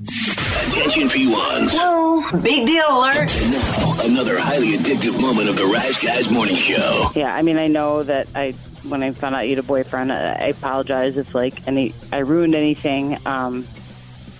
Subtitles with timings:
[0.00, 1.70] Attention P1s.
[1.74, 3.30] Whoa, big deal alert.
[3.30, 7.10] And now, another highly addictive moment of the Rise Guys Morning Show.
[7.14, 8.52] Yeah, I mean, I know that I
[8.82, 12.18] when I found out you had a boyfriend, I I apologize if like any I
[12.18, 13.18] ruined anything.
[13.26, 13.66] Um,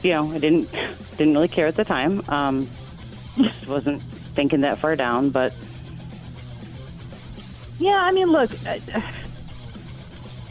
[0.03, 0.71] you know, I didn't
[1.17, 2.23] didn't really care at the time.
[2.29, 2.69] Um,
[3.39, 4.03] just wasn't
[4.35, 5.55] thinking that far down, but
[7.79, 8.51] Yeah, I mean, look,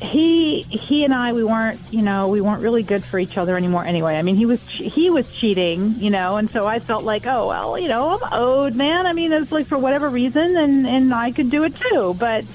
[0.02, 3.56] he he and I we weren't you know we weren't really good for each other
[3.56, 4.18] anymore anyway.
[4.18, 7.48] I mean, he was he was cheating, you know, and so I felt like, oh
[7.48, 9.06] well, you know, I'm owed, man.
[9.06, 12.46] I mean, it's like for whatever reason, and and I could do it too, but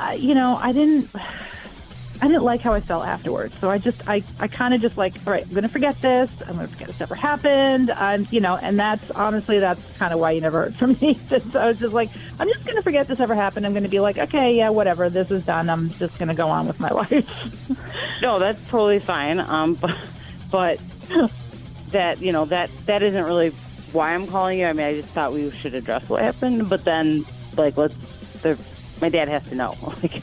[0.00, 1.10] uh, you know, I didn't.
[2.22, 4.98] I didn't like how I felt afterwards, so I just, I, I kind of just
[4.98, 6.30] like, all right, I'm gonna forget this.
[6.46, 7.90] I'm gonna forget this ever happened.
[7.90, 11.18] I'm, you know, and that's honestly, that's kind of why you never heard from me.
[11.28, 13.64] so I was just like, I'm just gonna forget this ever happened.
[13.64, 15.70] I'm gonna be like, okay, yeah, whatever, this is done.
[15.70, 18.20] I'm just gonna go on with my life.
[18.20, 19.40] no, that's totally fine.
[19.40, 19.96] Um, but
[20.50, 20.78] but
[21.90, 23.50] that you know that that isn't really
[23.92, 24.66] why I'm calling you.
[24.66, 27.24] I mean, I just thought we should address what happened, but then
[27.56, 27.94] like let's
[28.42, 28.58] the
[29.00, 29.76] my dad has to know.
[30.02, 30.22] Like,